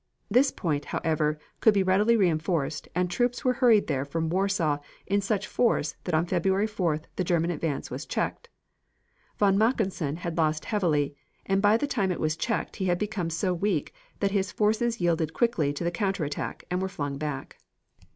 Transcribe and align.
This 0.31 0.49
point, 0.49 0.85
however, 0.85 1.37
could 1.59 1.75
be 1.75 1.83
readily 1.83 2.17
reinforced 2.17 2.87
and 2.95 3.07
troops 3.07 3.45
were 3.45 3.53
hurried 3.61 3.85
there 3.85 4.03
from 4.03 4.31
Warsaw 4.31 4.79
in 5.05 5.21
such 5.21 5.45
force 5.45 5.95
that 6.05 6.15
on 6.15 6.25
February 6.25 6.65
4th 6.65 7.03
the 7.17 7.23
German 7.23 7.51
advance 7.51 7.91
was 7.91 8.07
checked. 8.07 8.49
Von 9.37 9.59
Mackensen 9.59 10.15
had 10.15 10.39
lost 10.39 10.65
heavily, 10.65 11.13
and 11.45 11.61
by 11.61 11.77
the 11.77 11.85
time 11.85 12.11
it 12.11 12.19
was 12.19 12.35
checked 12.35 12.77
he 12.77 12.85
had 12.85 12.97
become 12.97 13.29
so 13.29 13.53
weak 13.53 13.93
that 14.21 14.31
his 14.31 14.51
forces 14.51 14.99
yielded 15.01 15.35
quickly 15.35 15.71
to 15.71 15.83
the 15.83 15.91
counter 15.91 16.25
attack 16.25 16.63
and 16.71 16.81
were 16.81 16.89
flung 16.89 17.19
back. 17.19 17.57